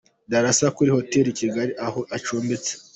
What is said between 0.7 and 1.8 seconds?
kuri hotel i Kigali